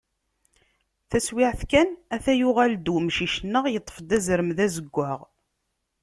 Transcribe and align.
Taswiɛt 1.09 1.61
kan 1.71 1.89
ata 2.15 2.31
yuɣal-d 2.39 2.85
umcic-nneɣ, 2.95 3.65
yeṭṭef-d 3.69 4.09
azrem 4.17 4.49
d 4.57 4.59
azeggaɣ. 4.65 5.19